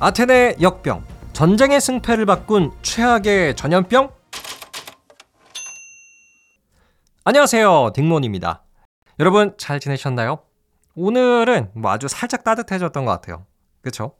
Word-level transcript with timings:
아테네 0.00 0.58
역병, 0.60 1.04
전쟁의 1.32 1.80
승패를 1.80 2.24
바꾼 2.24 2.70
최악의 2.82 3.56
전염병? 3.56 4.12
안녕하세요, 7.24 7.90
딩몬입니다. 7.96 8.62
여러분 9.18 9.54
잘 9.58 9.80
지내셨나요? 9.80 10.38
오늘은 10.94 11.72
뭐 11.74 11.90
아주 11.90 12.06
살짝 12.06 12.44
따뜻해졌던 12.44 13.04
것 13.04 13.10
같아요. 13.10 13.44
그쵸? 13.82 14.14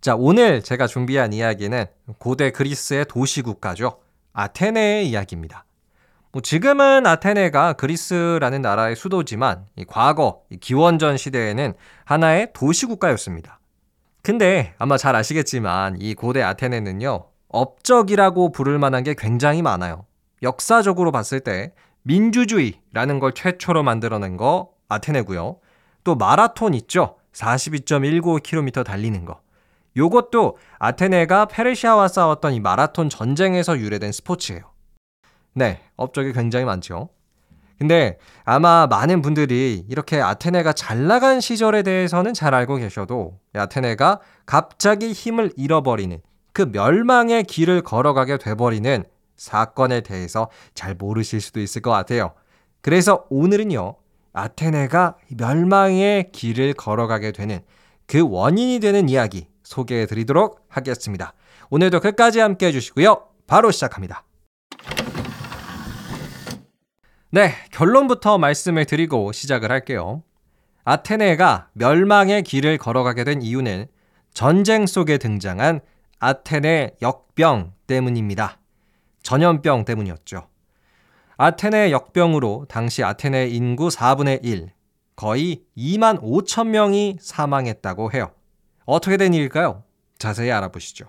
자, 0.00 0.16
오늘 0.16 0.64
제가 0.64 0.88
준비한 0.88 1.32
이야기는 1.32 1.86
고대 2.18 2.50
그리스의 2.50 3.04
도시국가죠. 3.04 4.00
아테네의 4.32 5.08
이야기입니다. 5.08 5.64
뭐 6.32 6.42
지금은 6.42 7.06
아테네가 7.06 7.74
그리스라는 7.74 8.62
나라의 8.62 8.96
수도지만 8.96 9.66
과거 9.86 10.42
기원전 10.60 11.16
시대에는 11.16 11.74
하나의 12.04 12.52
도시국가였습니다. 12.52 13.57
근데 14.22 14.74
아마 14.78 14.96
잘 14.96 15.16
아시겠지만 15.16 15.96
이 16.00 16.14
고대 16.14 16.42
아테네는요, 16.42 17.24
업적이라고 17.48 18.52
부를 18.52 18.78
만한 18.78 19.04
게 19.04 19.14
굉장히 19.16 19.62
많아요. 19.62 20.04
역사적으로 20.42 21.12
봤을 21.12 21.40
때 21.40 21.72
민주주의라는 22.02 23.18
걸 23.20 23.32
최초로 23.32 23.82
만들어낸 23.82 24.36
거 24.36 24.70
아테네고요. 24.88 25.58
또 26.04 26.14
마라톤 26.14 26.74
있죠? 26.74 27.16
42.19km 27.32 28.84
달리는 28.84 29.24
거. 29.24 29.40
요것도 29.96 30.58
아테네가 30.78 31.46
페르시아와 31.46 32.08
싸웠던 32.08 32.54
이 32.54 32.60
마라톤 32.60 33.08
전쟁에서 33.08 33.78
유래된 33.78 34.12
스포츠예요. 34.12 34.62
네, 35.54 35.80
업적이 35.96 36.32
굉장히 36.32 36.64
많죠. 36.64 37.08
근데 37.78 38.18
아마 38.44 38.86
많은 38.88 39.22
분들이 39.22 39.84
이렇게 39.88 40.20
아테네가 40.20 40.72
잘 40.72 41.06
나간 41.06 41.40
시절에 41.40 41.82
대해서는 41.82 42.34
잘 42.34 42.54
알고 42.54 42.76
계셔도 42.76 43.38
아테네가 43.54 44.20
갑자기 44.46 45.12
힘을 45.12 45.52
잃어버리는 45.56 46.20
그 46.52 46.62
멸망의 46.72 47.44
길을 47.44 47.82
걸어가게 47.82 48.38
돼버리는 48.38 49.04
사건에 49.36 50.00
대해서 50.00 50.50
잘 50.74 50.96
모르실 50.96 51.40
수도 51.40 51.60
있을 51.60 51.80
것 51.80 51.90
같아요. 51.92 52.32
그래서 52.80 53.26
오늘은요, 53.30 53.94
아테네가 54.32 55.16
멸망의 55.36 56.32
길을 56.32 56.74
걸어가게 56.74 57.32
되는 57.32 57.60
그 58.06 58.26
원인이 58.28 58.80
되는 58.80 59.08
이야기 59.08 59.46
소개해 59.62 60.06
드리도록 60.06 60.64
하겠습니다. 60.68 61.34
오늘도 61.70 62.00
끝까지 62.00 62.40
함께 62.40 62.66
해주시고요. 62.66 63.22
바로 63.46 63.70
시작합니다. 63.70 64.24
네, 67.30 67.52
결론부터 67.72 68.38
말씀을 68.38 68.86
드리고 68.86 69.32
시작을 69.32 69.70
할게요. 69.70 70.22
아테네가 70.84 71.68
멸망의 71.74 72.42
길을 72.42 72.78
걸어가게 72.78 73.24
된 73.24 73.42
이유는 73.42 73.86
전쟁 74.32 74.86
속에 74.86 75.18
등장한 75.18 75.80
아테네 76.20 76.96
역병 77.02 77.74
때문입니다. 77.86 78.58
전염병 79.22 79.84
때문이었죠. 79.84 80.48
아테네 81.36 81.92
역병으로 81.92 82.64
당시 82.66 83.04
아테네 83.04 83.48
인구 83.48 83.88
4분의 83.88 84.42
1, 84.42 84.70
거의 85.14 85.64
2만 85.76 86.22
5천 86.22 86.68
명이 86.68 87.18
사망했다고 87.20 88.12
해요. 88.12 88.30
어떻게 88.86 89.18
된 89.18 89.34
일일까요? 89.34 89.84
자세히 90.16 90.50
알아보시죠. 90.50 91.04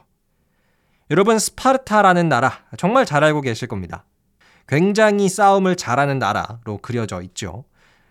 여러분, 1.12 1.40
스파르타라는 1.40 2.28
나라 2.28 2.66
정말 2.78 3.06
잘 3.06 3.24
알고 3.24 3.40
계실 3.40 3.70
겁니다. 3.70 4.04
굉장히 4.70 5.28
싸움을 5.30 5.76
잘하는 5.76 6.20
나라로 6.20 6.78
그려져 6.84 7.24
있죠. 7.24 7.66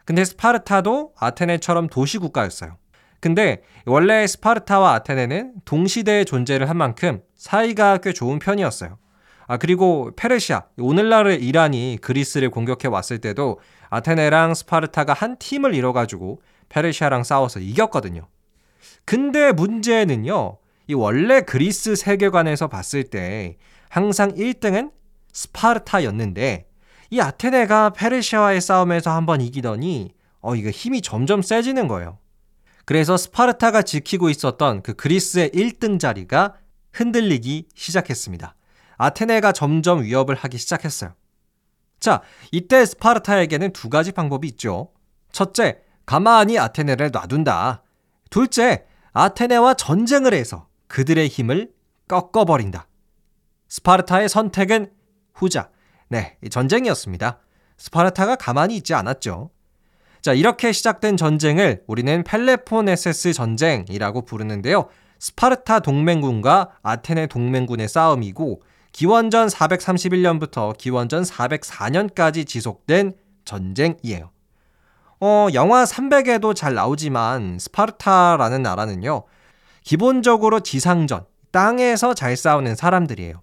근데 0.05 0.25
스파르타도 0.25 1.13
아테네처럼 1.17 1.89
도시국가였어요. 1.89 2.77
근데 3.21 3.63
원래 3.87 4.27
스파르타와 4.27 4.95
아테네는 4.95 5.55
동시대에 5.65 6.25
존재를 6.25 6.69
한 6.69 6.77
만큼 6.77 7.21
사이가 7.37 7.99
꽤 7.99 8.13
좋은 8.13 8.41
편이었어요. 8.41 8.99
아, 9.47 9.57
그리고 9.57 10.11
페르시아, 10.17 10.65
오늘날의 10.79 11.43
이란이 11.43 11.99
그리스를 12.03 12.51
공격해 12.51 12.89
왔을 12.89 13.19
때도 13.19 13.61
아테네랑 13.91 14.55
스파르타가 14.55 15.13
한 15.13 15.37
팀을 15.39 15.75
이뤄가지고 15.75 16.43
페르시아랑 16.71 17.23
싸워서 17.23 17.61
이겼거든요. 17.61 18.27
근데 19.05 19.53
문제는요, 19.53 20.59
이 20.89 20.95
원래 20.95 21.41
그리스 21.41 21.95
세계관에서 21.95 22.67
봤을 22.67 23.05
때 23.05 23.57
항상 23.89 24.35
1등은 24.35 24.98
스파르타였는데 25.33 26.67
이 27.11 27.21
아테네가 27.21 27.91
페르시아와의 27.91 28.61
싸움에서 28.61 29.11
한번 29.11 29.41
이기더니 29.41 30.13
어 30.41 30.55
이거 30.55 30.71
힘이 30.71 31.01
점점 31.03 31.43
세지는 31.43 31.89
거예요. 31.89 32.19
그래서 32.85 33.17
스파르타가 33.17 33.83
지키고 33.83 34.31
있었던 34.31 34.83
그 34.83 34.95
그리스의 34.95 35.51
1등 35.51 36.01
자리가 36.01 36.55
흔들리기 36.93 37.69
시작했습니다. 37.75 38.55
아테네가 38.97 39.53
점점 39.53 40.03
위협을 40.03 40.35
하기 40.35 40.59
시작했어요. 40.59 41.15
자, 42.01 42.23
이때 42.53 42.85
스파르타에게는 42.85 43.73
두 43.73 43.89
가지 43.89 44.13
방법이 44.13 44.49
있죠. 44.49 44.93
첫째, 45.33 45.81
가만히 46.07 46.59
아테네를 46.59 47.11
놔둔다. 47.13 47.83
둘째, 48.31 48.87
아테네와 49.13 49.75
전쟁을 49.75 50.33
해서 50.33 50.69
그들의 50.87 51.29
힘을 51.29 51.71
꺾어버린다. 52.09 52.87
스파르타의 53.69 54.29
선택은 54.29 54.91
후자. 55.39 55.71
네, 56.09 56.37
전쟁이었습니다. 56.51 57.39
스파르타가 57.77 58.37
가만히 58.37 58.77
있지 58.77 58.95
않았죠. 58.95 59.51
자, 60.21 60.33
이렇게 60.33 60.73
시작된 60.73 61.17
전쟁을 61.17 61.85
우리는 61.87 62.25
펠로폰네소스 62.25 63.33
전쟁이라고 63.33 64.23
부르는데요. 64.23 64.89
스파르타 65.21 65.81
동맹군과 65.81 66.71
아테네 66.83 67.29
동맹군의 67.29 67.89
싸움이고 67.89 68.63
기원전 68.93 69.49
431년부터 69.49 70.77
기원전 70.77 71.23
404년까지 71.23 72.47
지속된 72.47 73.15
전쟁이에요. 73.45 74.31
어, 75.21 75.49
영화 75.55 75.85
300에도 75.85 76.55
잘 76.55 76.75
나오지만 76.75 77.59
스파르타라는 77.59 78.63
나라는요. 78.63 79.25
기본적으로 79.83 80.61
지상전, 80.61 81.25
땅에서 81.51 82.15
잘 82.15 82.37
싸우는 82.37 82.77
사람들이에요. 82.77 83.43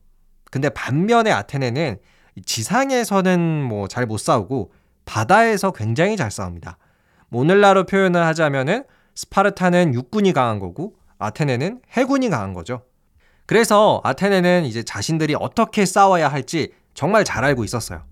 근데 0.52 0.70
반면에 0.70 1.32
아테네는 1.32 1.98
지상에서는 2.46 3.64
뭐 3.64 3.88
잘 3.88 4.06
못 4.06 4.18
싸우고 4.18 4.72
바다에서 5.06 5.72
굉장히 5.72 6.18
잘 6.18 6.32
싸웁니다. 6.32 6.78
뭐 7.30 7.42
오늘날로 7.42 7.86
표현을 7.86 8.26
하자면은 8.26 8.84
스파르타는 9.16 9.94
육군이 9.94 10.34
강한 10.34 10.60
거고 10.60 10.96
아테네는 11.20 11.82
해군이 11.92 12.30
강한 12.30 12.54
거죠. 12.54 12.82
그래서 13.46 14.02
아테네는 14.04 14.66
이제 14.66 14.84
자신들이 14.84 15.36
어떻게 15.40 15.86
싸워야 15.86 16.28
할지 16.28 16.74
정말 16.94 17.24
잘 17.24 17.44
알고 17.46 17.64
있었어요. 17.64 18.04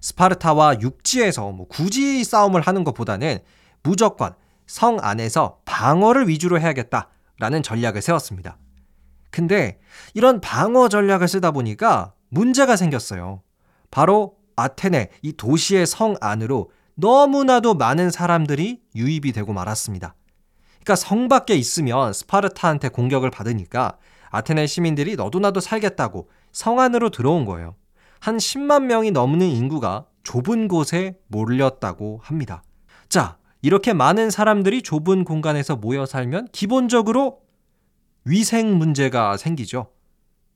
스파르타와 0.00 0.80
육지에서 0.80 1.52
뭐 1.52 1.66
굳이 1.68 2.24
싸움을 2.24 2.60
하는 2.62 2.84
것보다는 2.84 3.38
무조건 3.82 4.34
성 4.66 4.98
안에서 5.00 5.58
방어를 5.64 6.28
위주로 6.28 6.58
해야겠다라는 6.60 7.62
전략을 7.62 8.02
세웠습니다. 8.02 8.56
근데 9.30 9.78
이런 10.14 10.40
방어 10.40 10.88
전략을 10.88 11.28
쓰다 11.28 11.50
보니까 11.50 12.14
문제가 12.28 12.76
생겼어요. 12.76 13.42
바로 13.90 14.36
아테네, 14.56 15.10
이 15.22 15.32
도시의 15.32 15.86
성 15.86 16.16
안으로 16.20 16.70
너무나도 16.94 17.74
많은 17.74 18.10
사람들이 18.10 18.82
유입이 18.94 19.32
되고 19.32 19.52
말았습니다. 19.52 20.14
그러니까 20.80 20.96
성 20.96 21.28
밖에 21.28 21.54
있으면 21.54 22.12
스파르타한테 22.12 22.88
공격을 22.88 23.30
받으니까 23.30 23.96
아테네 24.30 24.66
시민들이 24.66 25.16
너도나도 25.16 25.60
살겠다고 25.60 26.28
성 26.52 26.80
안으로 26.80 27.10
들어온 27.10 27.44
거예요. 27.44 27.74
한 28.20 28.36
10만 28.36 28.84
명이 28.84 29.12
넘는 29.12 29.46
인구가 29.46 30.06
좁은 30.22 30.68
곳에 30.68 31.18
몰렸다고 31.28 32.20
합니다. 32.22 32.62
자, 33.08 33.38
이렇게 33.62 33.92
많은 33.92 34.30
사람들이 34.30 34.82
좁은 34.82 35.24
공간에서 35.24 35.76
모여 35.76 36.06
살면 36.06 36.48
기본적으로 36.52 37.40
위생 38.24 38.76
문제가 38.76 39.36
생기죠. 39.36 39.90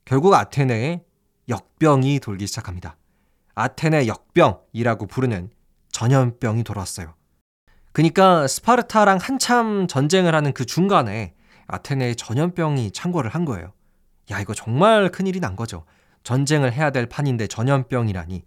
결국 0.05 0.35
아테네에 0.35 1.03
역병이 1.49 2.21
돌기 2.21 2.47
시작합니다. 2.47 2.97
아테네 3.55 4.07
역병이라고 4.07 5.07
부르는 5.07 5.51
전염병이 5.91 6.65
돌았어요. 6.65 7.15
그러니까 7.93 8.47
스파르타랑 8.49 9.19
한참 9.21 9.87
전쟁을 9.87 10.35
하는 10.35 10.53
그 10.53 10.67
중간에 10.67 11.35
아테네의 11.67 12.17
전염병이 12.17 12.91
창궐을 12.91 13.29
한 13.29 13.45
거예요. 13.45 13.73
야, 14.31 14.41
이거 14.41 14.53
정말 14.53 15.11
큰일이 15.11 15.41
난 15.41 15.57
거죠. 15.57 15.85
전쟁을 16.25 16.73
해야 16.73 16.91
될 16.91 17.07
판인데 17.07 17.47
전염병이라니. 17.47 18.45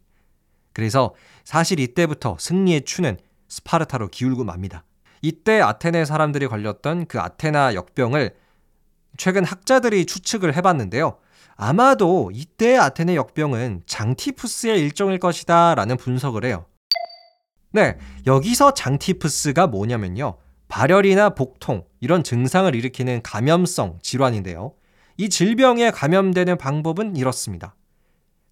그래서 0.73 1.15
사실 1.43 1.79
이때부터 1.79 2.37
승리의 2.39 2.83
추는 2.83 3.17
스파르타로 3.47 4.09
기울고 4.09 4.43
맙니다. 4.43 4.83
이때 5.21 5.61
아테네 5.61 6.05
사람들이 6.05 6.47
걸렸던 6.47 7.07
그 7.07 7.19
아테나 7.19 7.73
역병을 7.73 8.35
최근 9.15 9.43
학자들이 9.43 10.05
추측을 10.05 10.55
해봤는데요. 10.55 11.17
아마도 11.55 12.29
이때 12.33 12.77
아테네 12.77 13.15
역병은 13.15 13.83
장티푸스의 13.87 14.79
일종일 14.79 15.19
것이다 15.19 15.75
라는 15.75 15.97
분석을 15.97 16.45
해요. 16.45 16.65
네, 17.71 17.97
여기서 18.25 18.73
장티푸스가 18.73 19.67
뭐냐면요. 19.67 20.37
발열이나 20.67 21.29
복통 21.31 21.85
이런 21.99 22.23
증상을 22.23 22.73
일으키는 22.75 23.21
감염성 23.23 23.99
질환인데요. 24.01 24.73
이 25.17 25.29
질병에 25.29 25.91
감염되는 25.91 26.57
방법은 26.57 27.15
이렇습니다. 27.15 27.75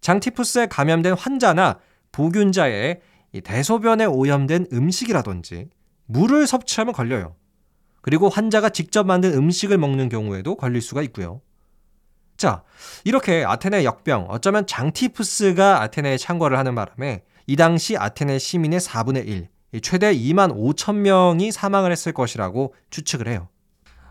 장티푸스에 0.00 0.66
감염된 0.66 1.14
환자나 1.14 1.78
보균자의 2.12 3.00
대소변에 3.44 4.04
오염된 4.06 4.66
음식이라든지 4.72 5.68
물을 6.06 6.46
섭취하면 6.46 6.94
걸려요. 6.94 7.36
그리고 8.06 8.28
환자가 8.28 8.68
직접 8.68 9.04
만든 9.04 9.34
음식을 9.34 9.78
먹는 9.78 10.08
경우에도 10.08 10.54
걸릴 10.54 10.80
수가 10.80 11.02
있고요. 11.02 11.40
자, 12.36 12.62
이렇게 13.02 13.44
아테네 13.44 13.82
역병, 13.82 14.26
어쩌면 14.28 14.64
장티푸스가 14.64 15.82
아테네에 15.82 16.16
창궐을 16.16 16.56
하는 16.56 16.76
바람에 16.76 17.24
이 17.48 17.56
당시 17.56 17.96
아테네 17.96 18.38
시민의 18.38 18.78
4분의 18.78 19.26
1, 19.26 19.48
최대 19.82 20.14
2만 20.14 20.56
5천 20.56 20.94
명이 20.98 21.50
사망을 21.50 21.90
했을 21.90 22.12
것이라고 22.12 22.76
추측을 22.90 23.26
해요. 23.26 23.48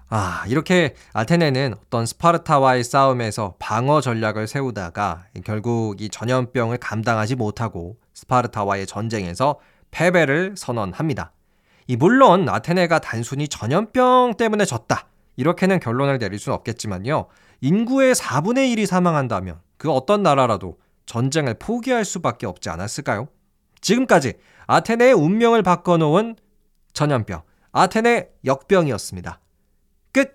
아, 0.10 0.44
이렇게 0.50 0.94
아테네는 1.14 1.76
어떤 1.86 2.06
스파르타와의 2.06 2.84
싸움에서 2.84 3.56
방어 3.60 4.02
전략을 4.02 4.48
세우다가 4.48 5.28
결국 5.46 6.02
이 6.02 6.10
전염병을 6.10 6.80
감당하지 6.80 7.36
못하고 7.36 7.96
스파르타와의 8.14 8.88
전쟁에서 8.88 9.58
패배를 9.92 10.56
선언합니다. 10.58 11.32
이 11.88 11.96
물론 11.96 12.50
아테네가 12.50 13.00
단순히 13.00 13.48
전염병 13.48 14.36
때문에 14.38 14.66
졌다. 14.66 15.08
이렇게는 15.36 15.80
결론을 15.80 16.18
내릴 16.18 16.40
수는 16.40 16.56
없겠지만요. 16.56 17.28
인구의 17.62 18.16
4분의 18.16 18.76
1이 18.76 18.86
사망한다면 18.86 19.60
그 19.78 19.92
어떤 19.92 20.24
나라라도 20.24 20.80
전쟁을 21.06 21.56
포기할 21.56 22.04
수밖에 22.06 22.48
없지 22.48 22.70
않았을까요? 22.70 23.28
지금까지 23.82 24.34
아테네의 24.66 25.14
운명을 25.14 25.62
바꿔놓은 25.62 26.38
전염병, 26.94 27.44
아테네 27.72 28.30
역병이었습니다. 28.46 29.40
끝! 30.12 30.34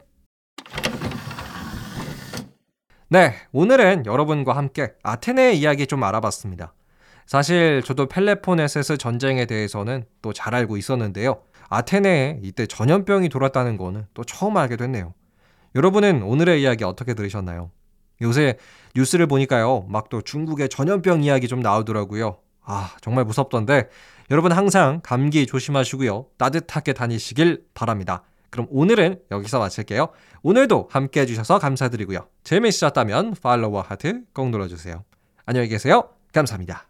네, 3.08 3.35
오늘은 3.50 4.06
여러분과 4.06 4.55
함께 4.55 4.93
아테네의 5.03 5.58
이야기 5.58 5.88
좀 5.88 6.05
알아봤습니다. 6.05 6.75
사실 7.31 7.81
저도 7.85 8.06
펠레포네세스 8.06 8.97
전쟁에 8.97 9.47
대해서는 9.47 10.05
또 10.21 10.32
잘 10.32 10.53
알고 10.53 10.77
있었는데요. 10.77 11.43
아테네에 11.69 12.41
이때 12.43 12.67
전염병이 12.67 13.29
돌았다는 13.29 13.77
거는 13.77 14.06
또 14.15 14.25
처음 14.25 14.56
알게 14.56 14.75
됐네요. 14.77 15.15
여러분은 15.77 16.25
오늘의 16.25 16.61
이야기 16.61 16.82
어떻게 16.82 17.15
들으셨나요? 17.15 17.71
요새 18.21 18.59
뉴스를 18.97 19.29
보니까요. 19.29 19.87
막 19.88 20.09
또 20.11 20.23
중국의 20.23 20.69
전염병 20.71 21.23
이야기 21.23 21.47
좀 21.47 21.61
나오더라고요. 21.61 22.38
아, 22.65 22.97
정말 23.00 23.25
무섭던데 23.25 23.91
여러분 24.32 24.50
항상 24.50 25.00
감기 25.05 25.47
조심하시고요. 25.47 26.27
따뜻하게 26.37 26.94
다니시길 26.94 27.62
바랍니다. 27.75 28.25
그럼 28.50 28.67
오늘은 28.71 29.21
여기서 29.31 29.61
마칠게요. 29.61 30.09
오늘도 30.43 30.88
함께 30.91 31.21
해주셔서 31.21 31.61
감사드리고요. 31.61 32.27
재미있으셨다면 32.43 33.37
팔로우와 33.41 33.82
하트 33.87 34.25
꼭 34.32 34.50
눌러주세요. 34.50 35.05
안녕히 35.47 35.69
계세요. 35.69 36.09
감사합니다. 36.32 36.89